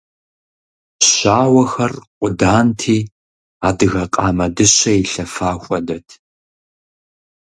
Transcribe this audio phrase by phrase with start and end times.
[1.09, 2.97] Щауэхэр къуданти,
[3.67, 6.07] адыгэ къамэ дыщэ илъэфа хуэдэт.